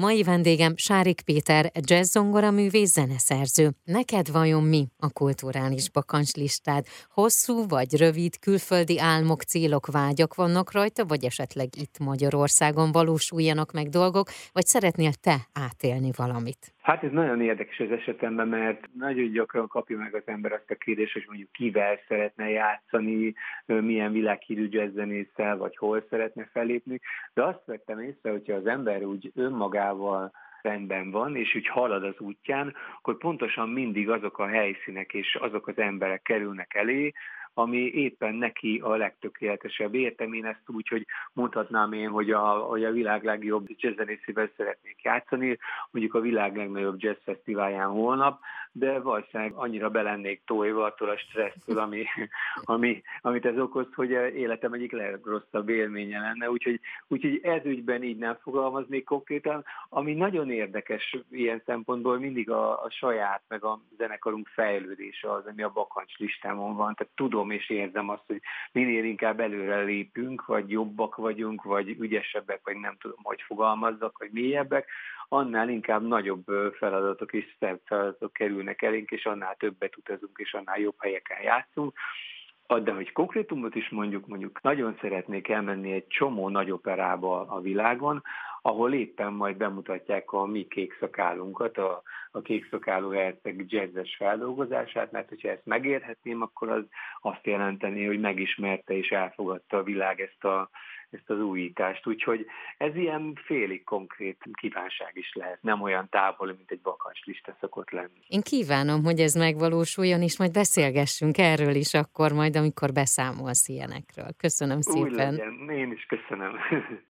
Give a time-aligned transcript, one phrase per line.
[0.00, 2.16] Mai vendégem Sárik Péter, jazz
[2.52, 3.70] művész zeneszerző.
[3.84, 6.86] Neked vajon mi a kulturális bakancslistád?
[7.10, 13.88] Hosszú vagy rövid külföldi álmok, célok, vágyak vannak rajta, vagy esetleg itt Magyarországon valósuljanak meg
[13.88, 16.74] dolgok, vagy szeretnél te átélni valamit?
[16.82, 20.74] Hát ez nagyon érdekes az esetemben, mert nagyon gyakran kapja meg az ember azt a
[20.74, 23.34] kérdést, hogy mondjuk kivel szeretne játszani,
[23.66, 27.00] milyen világhírű jazzzenésszel, vagy hol szeretne felépni.
[27.34, 30.32] De azt vettem észre, hogyha az ember úgy önmagával
[30.62, 35.66] rendben van, és úgy halad az útján, akkor pontosan mindig azok a helyszínek és azok
[35.66, 37.12] az emberek kerülnek elé,
[37.60, 39.94] ami éppen neki a legtökéletesebb.
[39.94, 45.02] Értem én ezt úgy, hogy mondhatnám én, hogy a, hogy a világ legjobb jazzzenészével szeretnék
[45.02, 45.58] játszani,
[45.90, 48.40] mondjuk a világ legnagyobb jazz fesztiválján holnap,
[48.72, 52.04] de valószínűleg annyira belennék tojva attól a stressztől, ami,
[52.74, 56.50] ami, amit ez okoz, hogy életem egyik legrosszabb élménye lenne.
[56.50, 59.64] Úgyhogy, úgyhogy ez ügyben így nem fogalmaznék konkrétan.
[59.88, 65.62] Ami nagyon érdekes ilyen szempontból mindig a, a saját, meg a zenekarunk fejlődése az, ami
[65.62, 66.94] a bakancs listámon van.
[66.94, 68.40] Tehát tudom és érzem azt, hogy
[68.72, 74.30] minél inkább előre lépünk, vagy jobbak vagyunk, vagy ügyesebbek, vagy nem tudom, hogy fogalmazzak, vagy
[74.32, 74.88] mélyebbek,
[75.28, 76.44] annál inkább nagyobb
[76.78, 81.92] feladatok és szebb feladatok kerülnek elénk, és annál többet utazunk, és annál jobb helyeken játszunk.
[82.82, 88.22] De hogy konkrétumot is mondjuk, mondjuk nagyon szeretnék elmenni egy csomó nagy operába a világon,
[88.62, 95.48] ahol éppen majd bemutatják a mi kékszakálunkat, a, a kékszakáló herceg jazzes feldolgozását, mert hogyha
[95.48, 96.84] ezt megérhetném, akkor az
[97.20, 100.70] azt jelenteni, hogy megismerte és elfogadta a világ ezt, a,
[101.10, 102.06] ezt az újítást.
[102.06, 102.46] Úgyhogy
[102.78, 106.80] ez ilyen félig konkrét kívánság is lehet, nem olyan távol, mint egy
[107.24, 108.20] lista szokott lenni.
[108.28, 114.28] Én kívánom, hogy ez megvalósuljon, és majd beszélgessünk erről is akkor majd, amikor beszámolsz ilyenekről.
[114.38, 115.02] Köszönöm szépen.
[115.02, 116.56] Úgy legyen, én is köszönöm.